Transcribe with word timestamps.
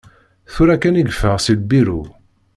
Tura 0.53 0.75
kan 0.81 0.99
i 0.99 1.03
yeffeɣ 1.05 1.37
si 1.39 1.53
lbiru. 1.59 2.01